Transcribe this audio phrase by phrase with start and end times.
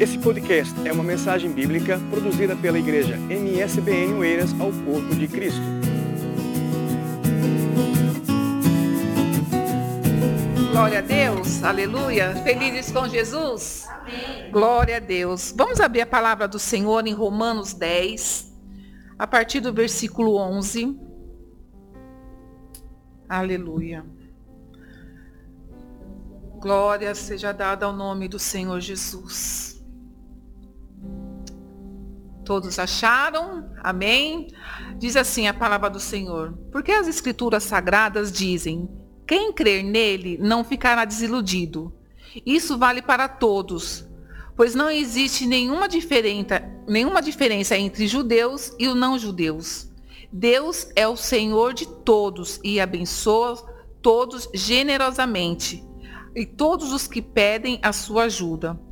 [0.00, 5.60] Esse podcast é uma mensagem bíblica produzida pela igreja MSBN Oeiras ao Corpo de Cristo.
[10.70, 12.32] Glória a Deus, aleluia.
[12.44, 13.88] Felizes com Jesus?
[13.88, 14.52] Amém.
[14.52, 15.52] Glória a Deus.
[15.56, 18.54] Vamos abrir a palavra do Senhor em Romanos 10,
[19.18, 20.96] a partir do versículo 11.
[23.28, 24.06] Aleluia.
[26.60, 29.67] Glória seja dada ao nome do Senhor Jesus.
[32.48, 33.70] Todos acharam?
[33.82, 34.48] Amém?
[34.98, 36.56] Diz assim a palavra do Senhor.
[36.72, 38.88] Porque as escrituras sagradas dizem:
[39.26, 41.92] quem crer nele não ficará desiludido.
[42.46, 44.08] Isso vale para todos,
[44.56, 49.92] pois não existe nenhuma diferença, nenhuma diferença entre judeus e não judeus.
[50.32, 53.56] Deus é o Senhor de todos e abençoa
[54.00, 55.84] todos generosamente
[56.34, 58.87] e todos os que pedem a sua ajuda.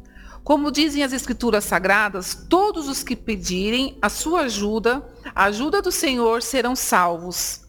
[0.47, 5.91] Como dizem as Escrituras Sagradas, todos os que pedirem a sua ajuda, a ajuda do
[5.91, 7.63] Senhor, serão salvos.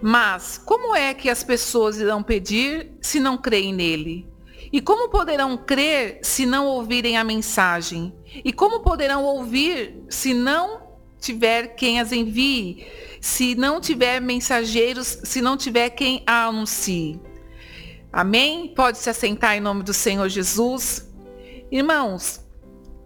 [0.00, 4.26] Mas como é que as pessoas irão pedir se não creem nele?
[4.72, 8.10] E como poderão crer se não ouvirem a mensagem?
[8.42, 10.80] E como poderão ouvir se não
[11.20, 12.86] tiver quem as envie?
[13.20, 17.20] Se não tiver mensageiros, se não tiver quem a anuncie?
[18.10, 18.72] Amém?
[18.74, 21.12] Pode se assentar em nome do Senhor Jesus.
[21.70, 22.44] Irmãos,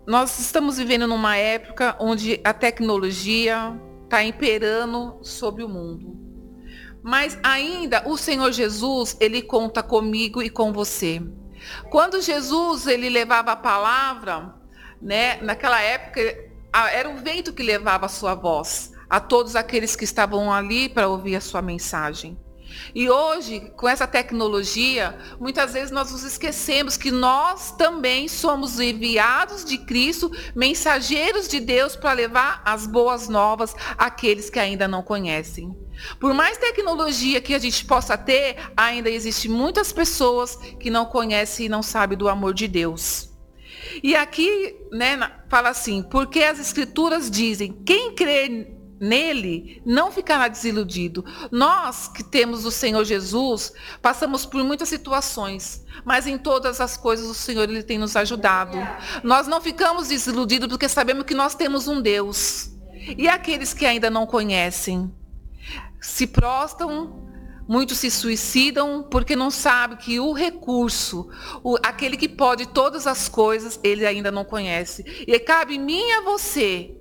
[0.06, 6.16] nós estamos vivendo numa época onde a tecnologia está imperando sobre o mundo.
[7.02, 11.22] Mas ainda o Senhor Jesus, ele conta comigo e com você.
[11.88, 14.54] Quando Jesus ele levava a palavra,
[15.00, 16.20] né, naquela época
[16.92, 21.08] era o vento que levava a sua voz a todos aqueles que estavam ali para
[21.08, 22.38] ouvir a sua mensagem.
[22.94, 29.64] E hoje, com essa tecnologia, muitas vezes nós nos esquecemos que nós também somos enviados
[29.64, 35.76] de Cristo, mensageiros de Deus para levar as boas novas àqueles que ainda não conhecem.
[36.20, 41.66] Por mais tecnologia que a gente possa ter, ainda existe muitas pessoas que não conhecem
[41.66, 43.30] e não sabem do amor de Deus.
[44.02, 51.24] E aqui, né, fala assim, porque as escrituras dizem, quem crê nele, não ficará desiludido.
[51.50, 53.72] Nós que temos o Senhor Jesus,
[54.02, 58.76] passamos por muitas situações, mas em todas as coisas o Senhor ele tem nos ajudado.
[59.22, 62.70] Nós não ficamos desiludidos porque sabemos que nós temos um Deus.
[63.16, 65.10] E aqueles que ainda não conhecem,
[66.00, 67.26] se prostam,
[67.66, 71.28] muitos se suicidam porque não sabem que o recurso,
[71.62, 75.24] o, aquele que pode todas as coisas, ele ainda não conhece.
[75.26, 76.97] E cabe mim e a você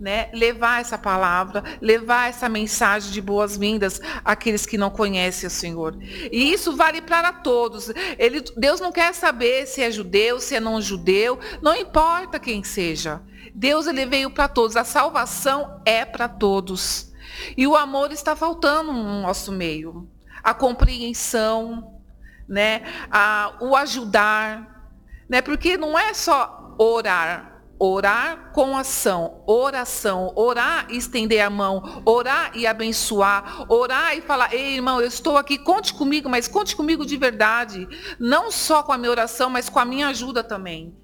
[0.00, 5.96] né, levar essa palavra, levar essa mensagem de boas-vindas àqueles que não conhecem o Senhor.
[6.32, 7.92] E isso vale para todos.
[8.18, 12.64] Ele, Deus não quer saber se é judeu, se é não judeu, não importa quem
[12.64, 13.20] seja.
[13.54, 17.12] Deus ele veio para todos, a salvação é para todos.
[17.56, 20.08] E o amor está faltando no nosso meio.
[20.42, 22.00] A compreensão,
[22.48, 24.88] né, a, o ajudar,
[25.28, 27.49] né, porque não é só orar,
[27.82, 34.52] Orar com ação, oração, orar e estender a mão, orar e abençoar, orar e falar,
[34.52, 37.88] ei irmão, eu estou aqui, conte comigo, mas conte comigo de verdade.
[38.18, 40.94] Não só com a minha oração, mas com a minha ajuda também.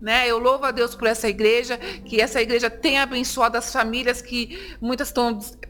[0.00, 0.28] Né?
[0.28, 4.76] Eu louvo a Deus por essa igreja, que essa igreja tenha abençoado as famílias que
[4.80, 5.12] muitas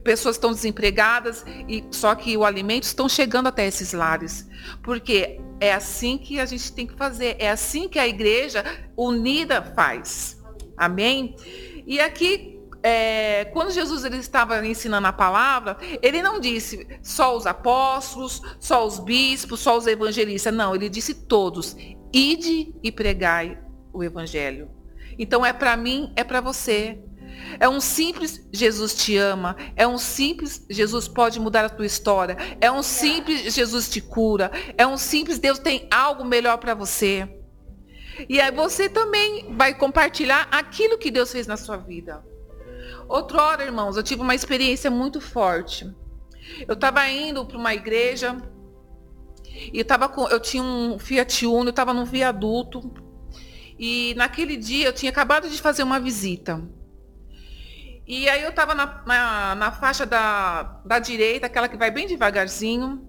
[0.04, 4.46] pessoas estão desempregadas, e só que o alimento estão chegando até esses lares.
[4.82, 8.64] Porque é assim que a gente tem que fazer, é assim que a igreja
[8.96, 10.37] unida faz.
[10.78, 11.34] Amém?
[11.86, 17.46] E aqui, é, quando Jesus ele estava ensinando a palavra, ele não disse só os
[17.46, 20.54] apóstolos, só os bispos, só os evangelistas.
[20.54, 21.76] Não, ele disse todos.
[22.12, 23.58] Ide e pregai
[23.92, 24.70] o evangelho.
[25.18, 27.02] Então é para mim, é para você.
[27.60, 29.56] É um simples Jesus te ama.
[29.76, 32.36] É um simples Jesus pode mudar a tua história.
[32.60, 34.50] É um simples Jesus te cura.
[34.76, 37.37] É um simples Deus tem algo melhor para você.
[38.26, 42.24] E aí você também vai compartilhar aquilo que Deus fez na sua vida.
[43.08, 45.90] Outra hora, irmãos, eu tive uma experiência muito forte.
[46.66, 48.36] Eu estava indo para uma igreja
[49.72, 52.92] e eu, tava com, eu tinha um Fiat Uno, eu estava num viaduto.
[53.78, 56.62] E naquele dia eu tinha acabado de fazer uma visita.
[58.06, 62.06] E aí eu estava na, na, na, faixa da, da direita, aquela que vai bem
[62.06, 63.06] devagarzinho.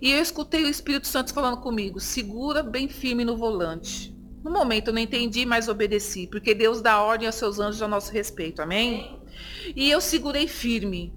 [0.00, 4.14] E eu escutei o Espírito Santo falando comigo, segura bem firme no volante.
[4.42, 7.88] No momento eu não entendi, mas obedeci, porque Deus dá ordem aos seus anjos a
[7.88, 9.20] nosso respeito, amém?
[9.76, 11.14] E eu segurei firme.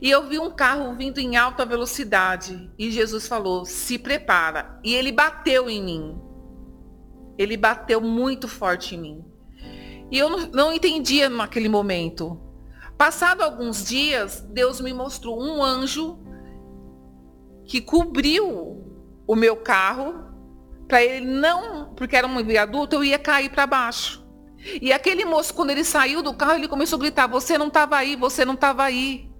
[0.00, 2.70] E eu vi um carro vindo em alta velocidade.
[2.78, 4.78] E Jesus falou: se prepara.
[4.82, 6.20] E ele bateu em mim.
[7.38, 9.24] ele bateu muito forte em mim.
[10.10, 12.38] E eu não, não entendia naquele momento.
[12.98, 16.18] Passado alguns dias, Deus me mostrou um anjo
[17.64, 18.84] que cobriu
[19.26, 20.29] o meu carro
[20.90, 24.26] para ele não, porque era um viaduto, eu ia cair para baixo.
[24.82, 27.96] E aquele moço, quando ele saiu do carro, ele começou a gritar: Você não estava
[27.96, 29.30] aí, você não estava aí.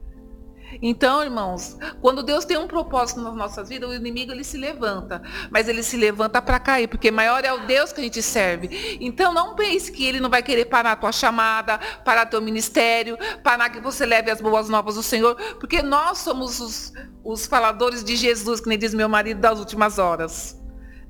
[0.81, 5.21] Então, irmãos, quando Deus tem um propósito nas nossas vidas, o inimigo ele se levanta,
[5.51, 8.99] mas ele se levanta para cair, porque maior é o Deus que a gente serve.
[9.01, 13.19] Então, não pense que ele não vai querer parar a tua chamada, parar teu ministério,
[13.43, 16.93] parar que você leve as boas novas do Senhor, porque nós somos os,
[17.25, 20.60] os faladores de Jesus, que nem diz meu marido das últimas horas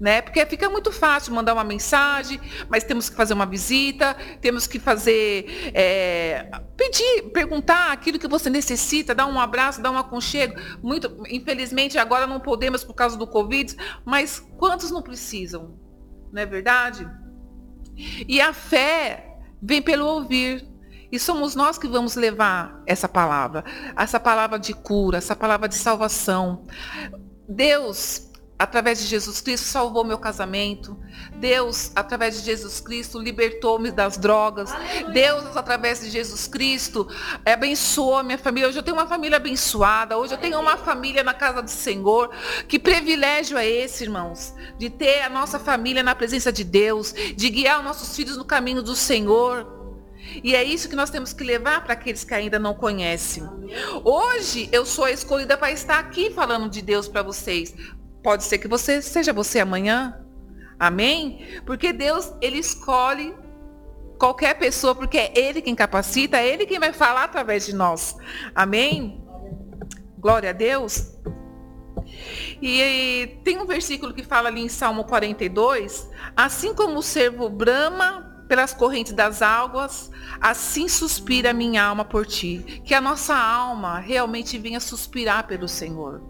[0.01, 0.23] né?
[0.23, 4.79] Porque fica muito fácil mandar uma mensagem, mas temos que fazer uma visita, temos que
[4.79, 10.55] fazer, é, pedir, perguntar aquilo que você necessita, dar um abraço, dar um aconchego.
[10.83, 15.79] Muito, infelizmente agora não podemos por causa do Covid, mas quantos não precisam?
[16.33, 17.07] Não é verdade?
[18.27, 20.67] E a fé vem pelo ouvir.
[21.13, 23.65] E somos nós que vamos levar essa palavra,
[23.97, 26.67] essa palavra de cura, essa palavra de salvação.
[27.49, 28.30] Deus
[28.61, 30.95] através de Jesus Cristo, salvou meu casamento.
[31.37, 34.71] Deus, através de Jesus Cristo, libertou-me das drogas.
[34.71, 35.09] Aleluia.
[35.09, 37.09] Deus, através de Jesus Cristo,
[37.43, 38.69] abençoou a minha família.
[38.69, 40.19] Hoje eu tenho uma família abençoada.
[40.19, 42.31] Hoje eu tenho uma família na casa do Senhor.
[42.69, 44.55] Que privilégio é esse, irmãos?
[44.77, 48.45] De ter a nossa família na presença de Deus, de guiar os nossos filhos no
[48.45, 49.81] caminho do Senhor.
[50.45, 53.43] E é isso que nós temos que levar para aqueles que ainda não conhecem.
[54.05, 57.75] Hoje eu sou escolhida para estar aqui falando de Deus para vocês,
[58.23, 60.21] Pode ser que você seja você amanhã.
[60.79, 61.61] Amém?
[61.67, 63.35] Porque Deus, ele escolhe
[64.19, 68.17] qualquer pessoa, porque é ele quem capacita, é ele quem vai falar através de nós.
[68.55, 69.25] Amém?
[70.19, 71.17] Glória a Deus.
[72.61, 77.49] E, e tem um versículo que fala ali em Salmo 42, assim como o servo
[77.49, 82.83] brama pelas correntes das águas, assim suspira minha alma por ti.
[82.85, 86.21] Que a nossa alma realmente venha suspirar pelo Senhor.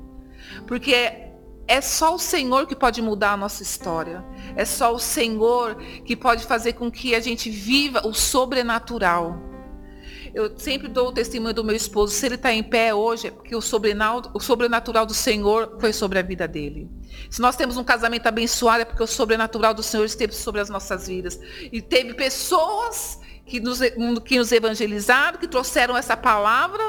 [0.66, 1.29] Porque
[1.70, 4.24] é só o Senhor que pode mudar a nossa história.
[4.56, 9.38] É só o Senhor que pode fazer com que a gente viva o sobrenatural.
[10.34, 12.12] Eu sempre dou o testemunho do meu esposo.
[12.12, 16.22] Se ele está em pé hoje, é porque o sobrenatural do Senhor foi sobre a
[16.22, 16.90] vida dele.
[17.30, 20.68] Se nós temos um casamento abençoado, é porque o sobrenatural do Senhor esteve sobre as
[20.68, 21.38] nossas vidas.
[21.70, 23.19] E teve pessoas
[23.50, 23.80] que nos,
[24.24, 26.82] que nos evangelizaram, que trouxeram essa palavra,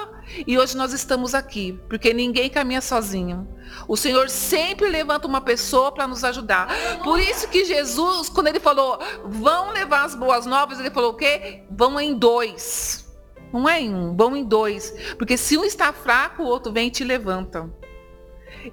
[0.46, 3.48] e hoje nós estamos aqui, porque ninguém caminha sozinho.
[3.88, 6.68] O Senhor sempre levanta uma pessoa para nos ajudar.
[7.04, 11.16] Por isso que Jesus, quando ele falou, vão levar as boas novas, ele falou o
[11.16, 11.64] quê?
[11.72, 13.12] Vão em dois.
[13.52, 14.94] Não é em um, vão em dois.
[15.18, 17.68] Porque se um está fraco, o outro vem e te levanta.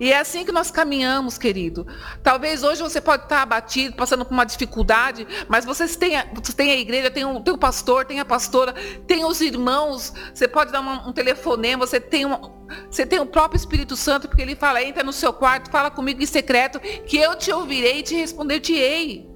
[0.01, 1.87] E é assim que nós caminhamos, querido.
[2.23, 6.53] Talvez hoje você pode estar abatido, passando por uma dificuldade, mas você tem a, você
[6.53, 8.75] tem a igreja, tem o, tem o pastor, tem a pastora,
[9.07, 12.53] tem os irmãos, você pode dar uma, um telefonema, você tem, uma,
[12.91, 16.23] você tem o próprio Espírito Santo, porque ele fala, entra no seu quarto, fala comigo
[16.23, 19.29] em secreto, que eu te ouvirei e te responder-te-ei.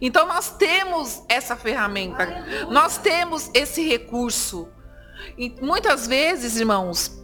[0.00, 4.68] Então nós temos essa ferramenta, nós temos esse recurso.
[5.36, 7.18] E muitas vezes, irmãos,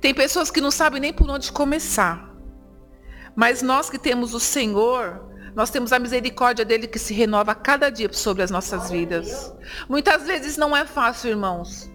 [0.00, 2.34] tem pessoas que não sabem nem por onde começar.
[3.34, 7.54] Mas nós que temos o Senhor, nós temos a misericórdia dele que se renova a
[7.54, 9.54] cada dia sobre as nossas vidas.
[9.88, 11.90] Muitas vezes não é fácil, irmãos.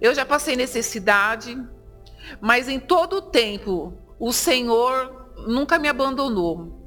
[0.00, 1.56] Eu já passei necessidade,
[2.40, 6.83] mas em todo o tempo o Senhor nunca me abandonou.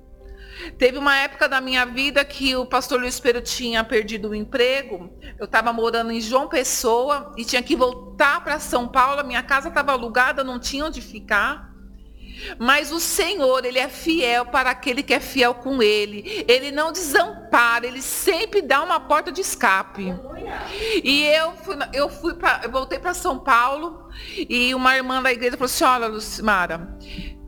[0.77, 5.09] Teve uma época da minha vida que o pastor Luiz Pedro tinha perdido o emprego.
[5.37, 9.25] Eu estava morando em João Pessoa e tinha que voltar para São Paulo.
[9.25, 11.67] Minha casa estava alugada, não tinha onde ficar.
[12.59, 16.45] Mas o Senhor, Ele é fiel para aquele que é fiel com Ele.
[16.47, 20.13] Ele não desampara, Ele sempre dá uma porta de escape.
[21.03, 24.07] E eu fui, eu fui pra, eu voltei para São Paulo
[24.37, 26.97] e uma irmã da igreja falou assim, olha, Lucimara,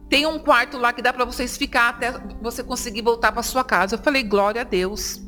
[0.10, 2.12] tem um quarto lá que dá para vocês ficar até
[2.42, 3.96] você conseguir voltar para sua casa.
[3.96, 5.22] Eu falei, glória a Deus.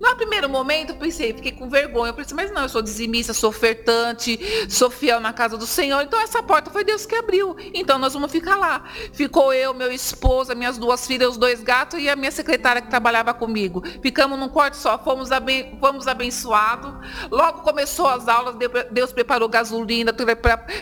[0.00, 2.10] No primeiro momento, eu pensei, fiquei com vergonha.
[2.10, 4.38] Eu pensei, mas não, eu sou dizimista, sou ofertante,
[4.68, 6.02] sou fiel na casa do Senhor.
[6.02, 7.56] Então essa porta foi Deus que abriu.
[7.74, 8.84] Então nós vamos ficar lá.
[9.12, 12.88] Ficou eu, meu esposo, minhas duas filhas, os dois gatos e a minha secretária que
[12.88, 13.82] trabalhava comigo.
[14.02, 16.92] Ficamos num quarto só, fomos, aben fomos abençoados.
[17.30, 18.56] Logo começou as aulas,
[18.90, 20.12] Deus preparou gasolina,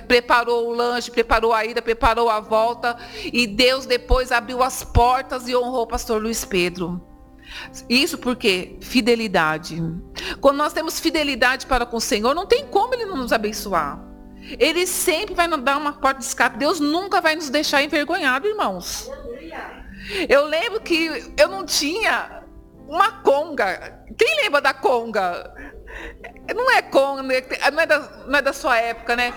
[0.07, 2.97] preparou o lanche, preparou a ida, preparou a volta.
[3.25, 7.10] E Deus depois abriu as portas e honrou o pastor Luiz Pedro.
[7.89, 9.83] Isso porque fidelidade.
[10.41, 14.01] Quando nós temos fidelidade para com o Senhor, não tem como Ele não nos abençoar.
[14.59, 16.59] Ele sempre vai nos dar uma porta de escape.
[16.59, 19.11] Deus nunca vai nos deixar envergonhados, irmãos.
[20.29, 22.43] Eu lembro que eu não tinha
[22.89, 24.05] uma conga.
[24.17, 25.55] Quem lembra da conga?
[26.55, 29.33] Não é conga, não é da, não é da sua época, né?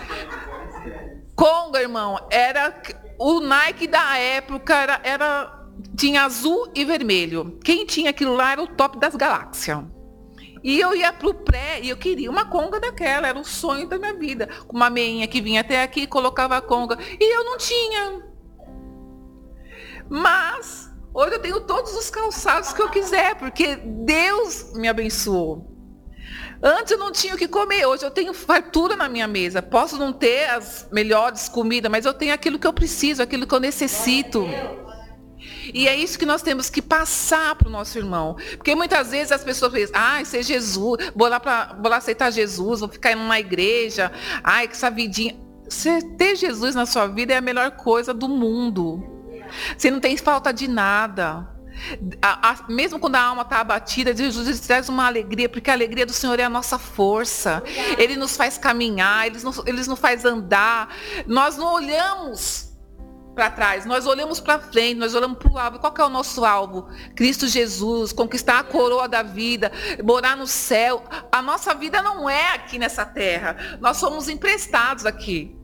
[1.36, 2.74] Conga, irmão, era
[3.20, 5.63] o Nike da época, era, era
[5.96, 7.58] tinha azul e vermelho.
[7.64, 9.84] Quem tinha aquilo lá era o top das galáxias.
[10.64, 14.00] E eu ia pro pré e eu queria uma conga daquela, era o sonho da
[14.00, 14.48] minha vida.
[14.70, 16.98] Uma meinha que vinha até aqui, colocava a conga.
[17.20, 18.24] E eu não tinha.
[20.10, 25.70] Mas hoje eu tenho todos os calçados que eu quiser, porque Deus me abençoou.
[26.66, 29.62] Antes eu não tinha o que comer, hoje eu tenho fartura na minha mesa.
[29.62, 33.54] Posso não ter as melhores comidas, mas eu tenho aquilo que eu preciso, aquilo que
[33.54, 34.48] eu necessito.
[35.74, 38.36] E é isso que nós temos que passar para o nosso irmão.
[38.58, 42.32] Porque muitas vezes as pessoas pensam, ai, ser Jesus, vou lá, pra, vou lá aceitar
[42.32, 44.12] Jesus, vou ficar em uma igreja,
[44.44, 45.36] ai, que essa vidinha.
[45.70, 49.04] Você ter Jesus na sua vida é a melhor coisa do mundo.
[49.78, 51.48] Você não tem falta de nada.
[52.22, 56.06] A, a, mesmo quando a alma está abatida, Jesus traz uma alegria, porque a alegria
[56.06, 57.64] do Senhor é a nossa força.
[57.98, 60.96] Ele nos faz caminhar, ele nos, ele nos faz andar.
[61.26, 62.73] Nós não olhamos
[63.34, 65.80] para trás, nós olhamos para frente, nós olhamos para o alvo.
[65.80, 66.88] Qual é o nosso alvo?
[67.16, 69.72] Cristo Jesus, conquistar a coroa da vida,
[70.04, 71.04] morar no céu.
[71.32, 73.78] A nossa vida não é aqui nessa terra.
[73.80, 75.56] Nós somos emprestados aqui.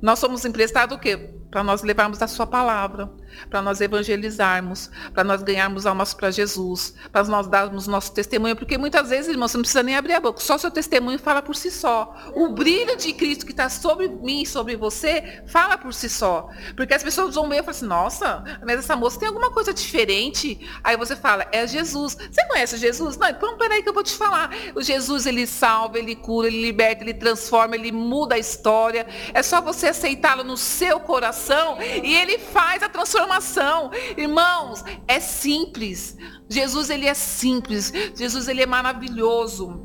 [0.00, 1.16] Nós somos emprestados o quê?
[1.50, 3.10] Para nós levarmos a sua palavra
[3.48, 8.78] para nós evangelizarmos, para nós ganharmos almas para Jesus, para nós darmos nosso testemunho, porque
[8.78, 11.56] muitas vezes, irmão, você não precisa nem abrir a boca, só seu testemunho fala por
[11.56, 12.14] si só.
[12.34, 16.48] O brilho de Cristo que está sobre mim, sobre você, fala por si só.
[16.76, 19.72] Porque as pessoas vão ver e falam assim, nossa, mas essa moça tem alguma coisa
[19.72, 20.68] diferente.
[20.82, 22.14] Aí você fala, é Jesus.
[22.14, 23.16] Você conhece Jesus?
[23.16, 24.50] Não, então peraí que eu vou te falar.
[24.74, 29.06] O Jesus, ele salva, ele cura, ele liberta, ele transforma, ele muda a história.
[29.32, 33.90] É só você aceitá-lo no seu coração e ele faz a transformação transformação.
[34.16, 36.16] Irmãos, é simples.
[36.48, 37.92] Jesus, ele é simples.
[38.14, 39.84] Jesus, ele é maravilhoso.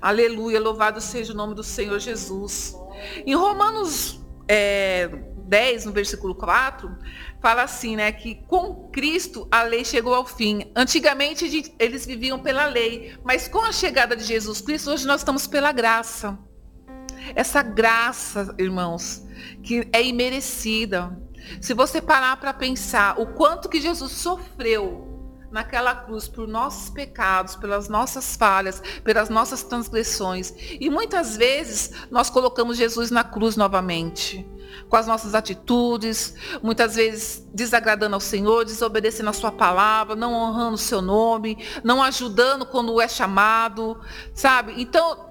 [0.00, 2.76] Aleluia, louvado seja o nome do Senhor Jesus.
[3.26, 6.96] Em Romanos é, 10, no versículo 4,
[7.42, 10.70] fala assim, né, que com Cristo a lei chegou ao fim.
[10.76, 15.48] Antigamente eles viviam pela lei, mas com a chegada de Jesus Cristo, hoje nós estamos
[15.48, 16.38] pela graça.
[17.34, 19.26] Essa graça, irmãos,
[19.62, 21.18] que é imerecida.
[21.60, 25.08] Se você parar para pensar o quanto que Jesus sofreu
[25.50, 30.52] naquela cruz por nossos pecados, pelas nossas falhas, pelas nossas transgressões.
[30.78, 34.46] E muitas vezes nós colocamos Jesus na cruz novamente,
[34.88, 40.74] com as nossas atitudes, muitas vezes desagradando ao Senhor, desobedecendo a sua palavra, não honrando
[40.74, 43.98] o seu nome, não ajudando quando é chamado,
[44.34, 44.74] sabe?
[44.76, 45.27] Então,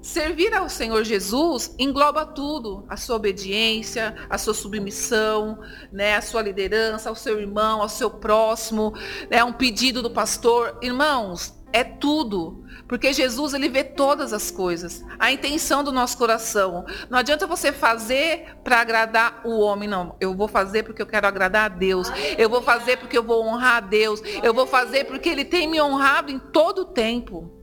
[0.00, 5.58] Servir ao Senhor Jesus engloba tudo, a sua obediência, a sua submissão,
[5.92, 8.94] né, a sua liderança, ao seu irmão, ao seu próximo,
[9.30, 10.78] né, um pedido do pastor.
[10.80, 12.64] Irmãos, é tudo.
[12.86, 15.04] Porque Jesus, ele vê todas as coisas.
[15.18, 16.86] A intenção do nosso coração.
[17.10, 20.16] Não adianta você fazer para agradar o homem, não.
[20.18, 22.08] Eu vou fazer porque eu quero agradar a Deus.
[22.38, 24.22] Eu vou fazer porque eu vou honrar a Deus.
[24.42, 27.57] Eu vou fazer porque ele tem me honrado em todo o tempo.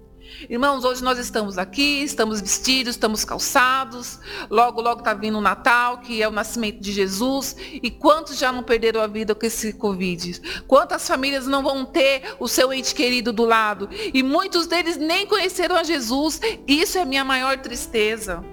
[0.47, 4.19] Irmãos, hoje nós estamos aqui, estamos vestidos, estamos calçados.
[4.49, 7.55] Logo, logo está vindo o Natal, que é o nascimento de Jesus.
[7.71, 10.63] E quantos já não perderam a vida com esse Covid?
[10.67, 13.89] Quantas famílias não vão ter o seu ente querido do lado?
[14.13, 16.39] E muitos deles nem conheceram a Jesus.
[16.67, 18.43] Isso é minha maior tristeza.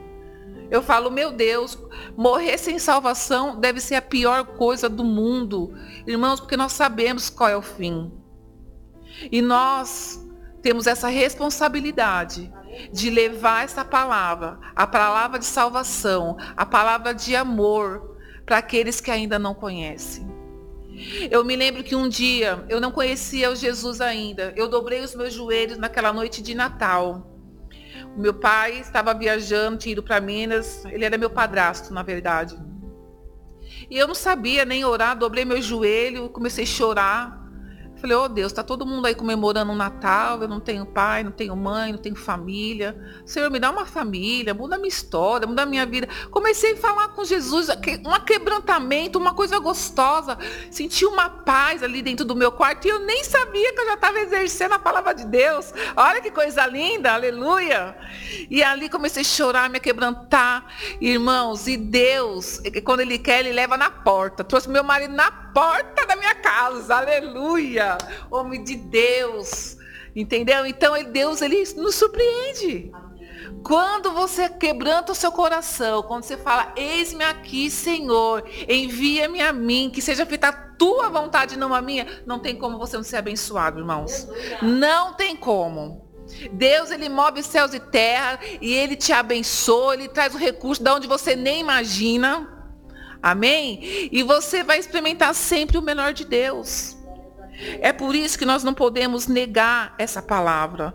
[0.70, 1.78] Eu falo, meu Deus,
[2.16, 5.75] morrer sem salvação deve ser a pior coisa do mundo.
[6.06, 8.11] Irmãos, porque nós sabemos qual é o fim.
[9.30, 10.22] E nós
[10.62, 12.52] temos essa responsabilidade
[12.92, 18.16] de levar essa palavra, a palavra de salvação, a palavra de amor
[18.47, 20.26] para aqueles que ainda não conhecem.
[21.31, 24.52] Eu me lembro que um dia eu não conhecia o Jesus ainda.
[24.57, 27.28] Eu dobrei os meus joelhos naquela noite de Natal.
[28.16, 30.85] O meu pai estava viajando, tinha ido para Minas.
[30.85, 32.57] Ele era meu padrasto, na verdade.
[33.90, 37.41] E eu não sabia nem orar, dobrei meu joelho, comecei a chorar.
[38.02, 41.30] Falei, oh Deus, está todo mundo aí comemorando o Natal, eu não tenho pai, não
[41.30, 42.97] tenho mãe, não tenho família.
[43.25, 46.09] Senhor, me dá uma família, muda a minha história, muda a minha vida.
[46.28, 50.37] Comecei a falar com Jesus, um quebrantamento, uma coisa gostosa.
[50.68, 53.94] Senti uma paz ali dentro do meu quarto e eu nem sabia que eu já
[53.94, 55.73] estava exercendo a palavra de Deus.
[55.94, 57.97] Olha que coisa linda, aleluia.
[58.50, 60.66] E ali comecei a chorar, me quebrantar.
[61.00, 64.42] Irmãos, e Deus, quando Ele quer, Ele leva na porta.
[64.42, 67.91] Trouxe meu marido na porta da minha casa, aleluia
[68.30, 69.76] homem de Deus.
[70.14, 70.66] Entendeu?
[70.66, 72.92] Então Deus ele nos surpreende.
[73.64, 79.90] Quando você quebranta o seu coração, quando você fala, eis-me aqui, Senhor, envia-me a mim,
[79.92, 83.78] que seja feita tua vontade, não a minha, não tem como você não ser abençoado,
[83.78, 84.26] irmãos.
[84.61, 86.11] Não tem como.
[86.52, 90.90] Deus, ele move céus e terra e ele te abençoa, ele traz o recurso de
[90.90, 92.49] onde você nem imagina.
[93.22, 94.08] Amém?
[94.11, 96.96] E você vai experimentar sempre o melhor de Deus.
[97.81, 100.95] É por isso que nós não podemos negar essa palavra.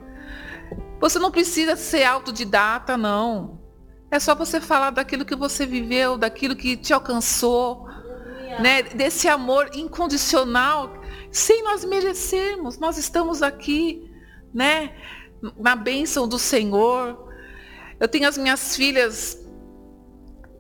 [1.00, 3.62] Você não precisa ser autodidata, não.
[4.10, 7.88] É só você falar daquilo que você viveu, daquilo que te alcançou,
[8.60, 8.82] né?
[8.82, 10.94] desse amor incondicional,
[11.32, 12.80] sem nós merecermos.
[12.80, 14.10] Nós estamos aqui,
[14.54, 14.94] né?
[15.58, 17.28] na bênção do Senhor.
[18.00, 19.38] Eu tenho as minhas filhas,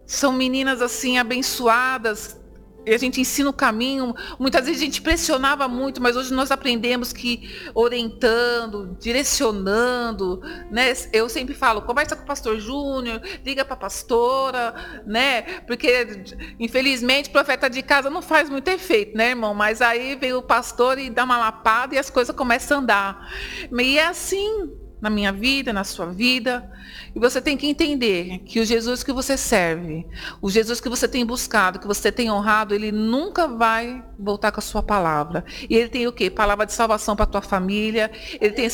[0.05, 2.39] são meninas assim abençoadas,
[2.87, 4.15] e a gente ensina o caminho.
[4.39, 10.41] Muitas vezes a gente pressionava muito, mas hoje nós aprendemos que orientando, direcionando,
[10.71, 10.93] né?
[11.11, 15.41] Eu sempre falo, conversa com o pastor Júnior, liga para a pastora, né?
[15.67, 16.25] Porque
[16.57, 19.53] infelizmente profeta de casa não faz muito efeito, né, irmão?
[19.53, 23.31] Mas aí vem o pastor e dá uma lapada e as coisas começam a andar.
[23.71, 26.69] E é assim, na minha vida, na sua vida.
[27.15, 30.05] E você tem que entender que o Jesus que você serve,
[30.41, 34.59] o Jesus que você tem buscado, que você tem honrado, ele nunca vai voltar com
[34.59, 35.45] a sua palavra.
[35.69, 36.29] E ele tem o quê?
[36.29, 38.11] Palavra de salvação para tua família,
[38.41, 38.69] ele tem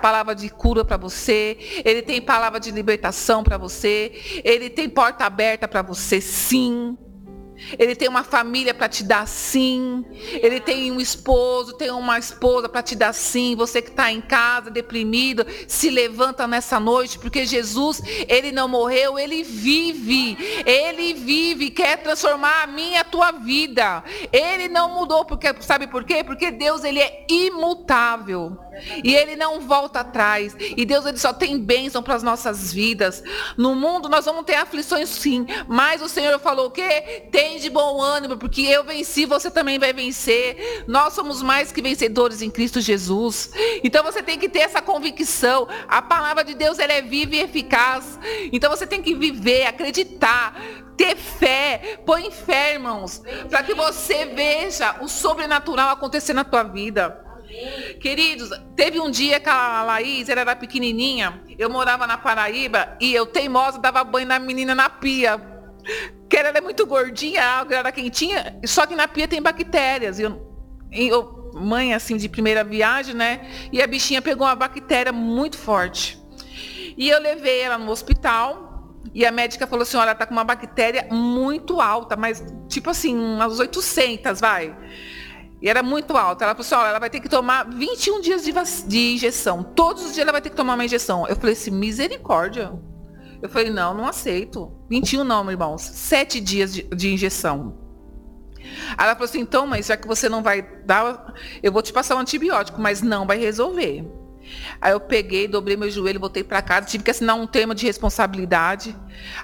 [0.00, 5.24] palavra de cura para você, ele tem palavra de libertação para você, ele tem porta
[5.24, 6.96] aberta para você, sim.
[7.78, 10.04] Ele tem uma família para te dar sim.
[10.42, 13.54] Ele tem um esposo, tem uma esposa para te dar sim.
[13.56, 19.18] Você que está em casa, deprimido, se levanta nessa noite, porque Jesus, ele não morreu,
[19.18, 20.36] ele vive.
[20.66, 24.02] Ele vive, quer transformar a minha a tua vida.
[24.32, 26.22] Ele não mudou, porque sabe por quê?
[26.24, 28.58] Porque Deus, ele é imutável.
[29.02, 30.54] E ele não volta atrás.
[30.58, 33.22] E Deus ele só tem bênção para as nossas vidas.
[33.56, 37.26] No mundo nós vamos ter aflições sim, mas o Senhor falou o quê?
[37.30, 40.84] Tem de bom ânimo, porque eu venci, você também vai vencer.
[40.86, 43.50] Nós somos mais que vencedores em Cristo Jesus.
[43.84, 45.68] Então você tem que ter essa convicção.
[45.86, 48.18] A palavra de Deus ela é viva e eficaz.
[48.52, 50.60] Então você tem que viver, acreditar,
[50.96, 57.24] ter fé, põe fé, irmãos, para que você veja o sobrenatural acontecer na tua vida.
[58.00, 63.14] Queridos, teve um dia que a Laís ela era pequenininha, eu morava na Paraíba e
[63.14, 65.55] eu teimosa dava banho na menina na pia.
[66.28, 70.18] Que ela é muito gordinha, a água era quentinha, só que na pia tem bactérias.
[70.18, 70.42] Eu,
[70.90, 73.48] eu, mãe assim de primeira viagem, né?
[73.72, 76.20] E a bichinha pegou uma bactéria muito forte.
[76.96, 80.32] E eu levei ela no hospital e a médica falou assim, olha, ela tá com
[80.32, 84.76] uma bactéria muito alta, mas tipo assim, umas 800, vai.
[85.60, 86.44] E era muito alta.
[86.44, 88.52] Ela falou assim, olha, ela vai ter que tomar 21 dias de,
[88.86, 89.62] de injeção.
[89.62, 91.26] Todos os dias ela vai ter que tomar uma injeção.
[91.26, 92.72] Eu falei assim, misericórdia.
[93.40, 94.72] Eu falei, não, não aceito.
[94.88, 95.78] 21 não, meu irmão.
[95.78, 97.76] Sete dias de, de injeção.
[98.96, 101.92] Aí ela falou assim, então, mas já que você não vai dar, eu vou te
[101.92, 104.04] passar um antibiótico, mas não vai resolver.
[104.80, 107.86] Aí eu peguei, dobrei meu joelho, voltei para casa, tive que assinar um termo de
[107.86, 108.96] responsabilidade.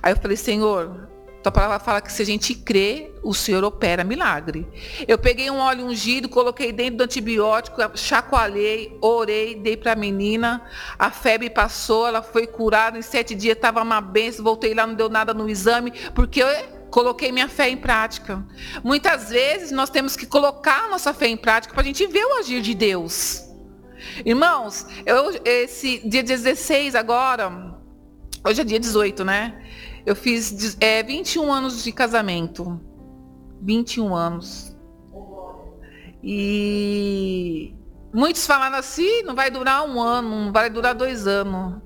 [0.03, 1.09] Aí eu falei, Senhor,
[1.43, 4.67] tua palavra fala que se a gente crê, o Senhor opera milagre.
[5.07, 10.63] Eu peguei um óleo ungido, coloquei dentro do antibiótico, chacoalhei, orei, dei para a menina.
[10.99, 12.97] A febre passou, ela foi curada.
[12.97, 14.45] Em sete dias estava uma benção.
[14.45, 16.49] Voltei lá, não deu nada no exame, porque eu
[16.91, 18.45] coloquei minha fé em prática.
[18.85, 22.25] Muitas vezes nós temos que colocar a nossa fé em prática para a gente ver
[22.25, 23.43] o agir de Deus.
[24.25, 27.75] Irmãos, eu, esse dia 16 agora,
[28.45, 29.62] hoje é dia 18, né?
[30.05, 32.81] Eu fiz é, 21 anos de casamento.
[33.61, 34.77] 21 anos.
[36.23, 37.75] E
[38.13, 41.81] muitos falaram assim, não vai durar um ano, não vai durar dois anos.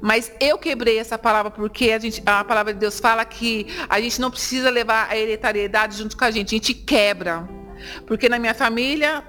[0.00, 4.00] Mas eu quebrei essa palavra porque a, gente, a palavra de Deus fala que a
[4.00, 7.48] gente não precisa levar a hereditariedade junto com a gente, a gente quebra.
[8.06, 9.24] Porque na minha família,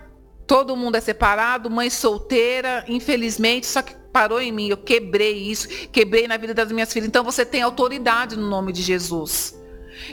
[0.46, 5.68] todo mundo é separado, mãe solteira, infelizmente, só que parou em mim, eu quebrei isso,
[5.92, 7.08] quebrei na vida das minhas filhas.
[7.08, 9.60] Então você tem autoridade no nome de Jesus.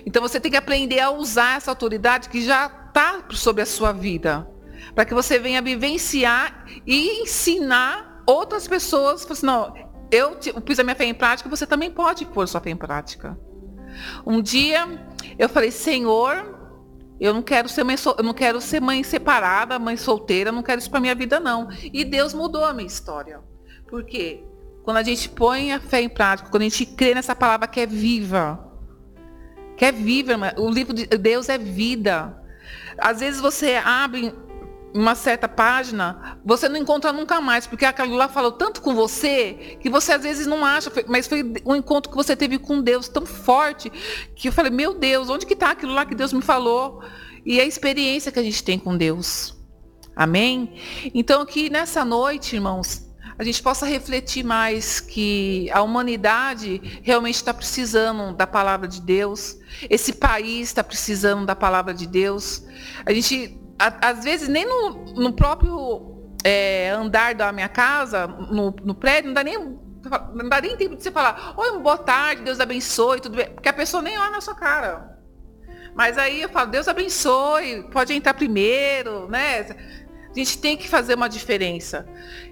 [0.06, 3.92] Então você tem que aprender a usar essa autoridade que já está sobre a sua
[3.92, 4.48] vida.
[4.94, 9.30] Para que você venha vivenciar e ensinar outras pessoas.
[9.30, 9.72] Assim, não,
[10.10, 13.38] eu pus a minha fé em prática, você também pode pôr sua fé em prática.
[14.26, 14.86] Um dia
[15.38, 16.58] eu falei, Senhor,
[17.20, 20.78] eu não quero ser mãe, eu não quero ser mãe separada, mãe solteira, não quero
[20.78, 21.68] isso para minha vida não.
[21.92, 23.40] E Deus mudou a minha história.
[23.90, 24.44] Porque
[24.84, 27.80] quando a gente põe a fé em prática, quando a gente crê nessa palavra que
[27.80, 28.58] é viva,
[29.76, 32.36] que é viva, o livro de Deus é vida.
[32.96, 34.32] Às vezes você abre
[34.94, 39.78] uma certa página, você não encontra nunca mais, porque aquilo lá falou tanto com você,
[39.80, 43.08] que você às vezes não acha, mas foi um encontro que você teve com Deus
[43.08, 43.90] tão forte,
[44.34, 47.02] que eu falei, meu Deus, onde que está aquilo lá que Deus me falou?
[47.44, 49.56] e a experiência que a gente tem com Deus.
[50.14, 50.74] Amém?
[51.14, 53.09] Então que nessa noite, irmãos,
[53.40, 59.56] a gente possa refletir mais que a humanidade realmente está precisando da palavra de Deus.
[59.88, 62.62] Esse país está precisando da palavra de Deus.
[63.06, 68.76] A gente, a, às vezes, nem no, no próprio é, andar da minha casa, no,
[68.84, 72.42] no prédio, não dá nem não dá nem tempo de você falar, oi, boa tarde,
[72.42, 73.54] Deus abençoe, tudo bem.
[73.54, 75.18] Porque a pessoa nem olha na sua cara.
[75.94, 79.66] Mas aí eu falo, Deus abençoe, pode entrar primeiro, né?
[80.30, 82.06] A gente tem que fazer uma diferença.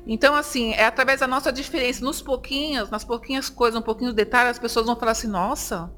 [0.06, 4.16] Então, assim, é através da nossa diferença, nos pouquinhos, nas pouquinhas coisas, um pouquinho de
[4.16, 5.90] detalhe, as pessoas vão falar assim, nossa,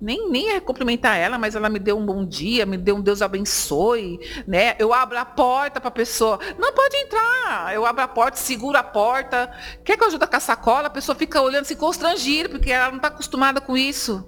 [0.00, 3.00] nem, nem é cumprimentar ela, mas ela me deu um bom dia, me deu um
[3.00, 4.76] Deus abençoe, né?
[4.78, 7.74] Eu abro a porta para a pessoa, não pode entrar.
[7.74, 9.50] Eu abro a porta, seguro a porta.
[9.84, 10.86] Quer que eu ajude com a sacola?
[10.86, 14.26] A pessoa fica olhando se constrangida, porque ela não está acostumada com isso.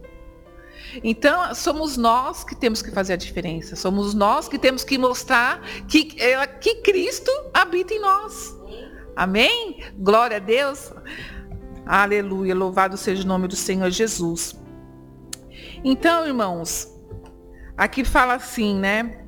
[1.02, 3.76] Então, somos nós que temos que fazer a diferença.
[3.76, 6.04] Somos nós que temos que mostrar que,
[6.60, 8.56] que Cristo habita em nós.
[9.16, 9.82] Amém?
[9.98, 10.92] Glória a Deus.
[11.86, 12.54] Aleluia.
[12.54, 14.58] Louvado seja o nome do Senhor Jesus.
[15.84, 16.88] Então, irmãos,
[17.76, 19.26] aqui fala assim, né?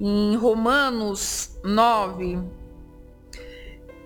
[0.00, 2.38] Em Romanos 9,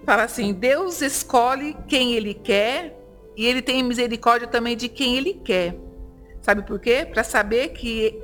[0.04, 2.98] fala assim: Deus escolhe quem ele quer
[3.36, 5.76] e ele tem misericórdia também de quem ele quer.
[6.44, 7.08] Sabe por quê?
[7.10, 8.22] Para saber que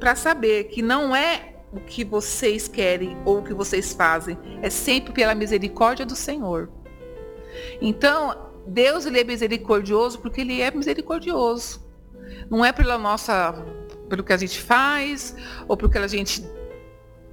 [0.00, 4.70] para saber que não é o que vocês querem ou o que vocês fazem, é
[4.70, 6.70] sempre pela misericórdia do Senhor.
[7.82, 11.86] Então, Deus ele é misericordioso porque ele é misericordioso.
[12.48, 13.52] Não é pela nossa
[14.08, 15.36] pelo que a gente faz
[15.68, 16.42] ou pelo que a gente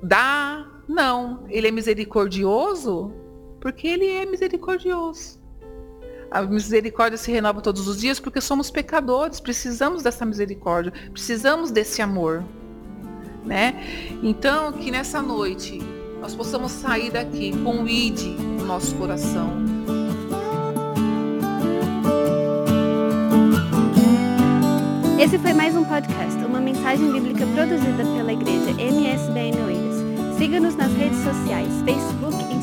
[0.04, 1.46] dá, não.
[1.48, 3.14] Ele é misericordioso
[3.62, 5.40] porque ele é misericordioso.
[6.36, 12.02] A misericórdia se renova todos os dias porque somos pecadores, precisamos dessa misericórdia, precisamos desse
[12.02, 12.44] amor,
[13.46, 13.82] né?
[14.22, 15.80] Então, que nessa noite
[16.20, 19.50] nós possamos sair daqui com o id no nosso coração.
[25.18, 30.38] Esse foi mais um podcast, uma mensagem bíblica produzida pela igreja MSBN Oeiras.
[30.38, 32.55] Siga-nos nas redes sociais, Facebook e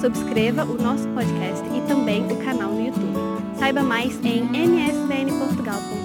[0.00, 3.14] subscreva o nosso podcast e também o canal no YouTube.
[3.58, 5.99] Saiba mais em msbn.com.br.